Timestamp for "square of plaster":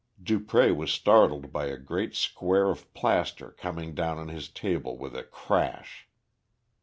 2.15-3.51